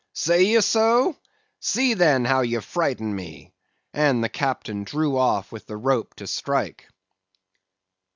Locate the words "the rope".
5.67-6.15